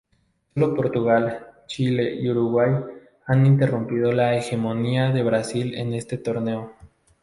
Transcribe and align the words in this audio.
Sólo 0.55 0.73
Portugal, 0.73 1.53
Chile 1.67 2.15
y 2.15 2.27
Uruguay 2.27 2.71
han 3.27 3.45
interrumpido 3.45 4.11
la 4.11 4.35
hegemonía 4.35 5.11
de 5.11 5.21
Brasil 5.21 5.75
en 5.75 5.93
este 5.93 6.17
torneo. 6.17 6.73